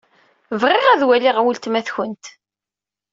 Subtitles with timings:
[0.61, 2.25] Bɣiɣ ad waliɣ weltma-tkent.